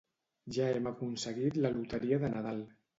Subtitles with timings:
[0.57, 2.69] Ja hem aconseguit la loteria de Nadal.